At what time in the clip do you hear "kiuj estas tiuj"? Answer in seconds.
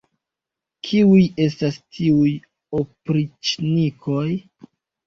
0.87-2.33